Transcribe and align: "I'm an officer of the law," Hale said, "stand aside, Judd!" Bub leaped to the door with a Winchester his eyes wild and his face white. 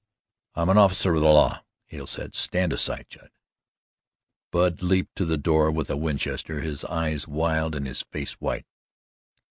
"I'm 0.55 0.69
an 0.69 0.79
officer 0.79 1.13
of 1.13 1.21
the 1.21 1.27
law," 1.27 1.63
Hale 1.85 2.07
said, 2.07 2.33
"stand 2.33 2.73
aside, 2.73 3.05
Judd!" 3.07 3.29
Bub 4.49 4.81
leaped 4.81 5.15
to 5.17 5.25
the 5.25 5.37
door 5.37 5.69
with 5.69 5.91
a 5.91 5.95
Winchester 5.95 6.61
his 6.61 6.83
eyes 6.85 7.27
wild 7.27 7.75
and 7.75 7.85
his 7.85 8.01
face 8.01 8.33
white. 8.41 8.65